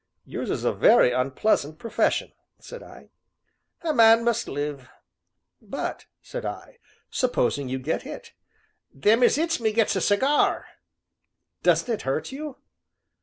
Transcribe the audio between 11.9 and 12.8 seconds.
it hurt you?"